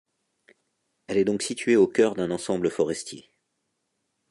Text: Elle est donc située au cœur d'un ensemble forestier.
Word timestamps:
Elle 1.05 1.19
est 1.19 1.25
donc 1.25 1.43
située 1.43 1.75
au 1.75 1.85
cœur 1.85 2.15
d'un 2.15 2.31
ensemble 2.31 2.71
forestier. 2.71 3.29